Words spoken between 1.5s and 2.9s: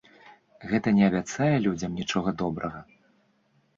людзям нічога добрага.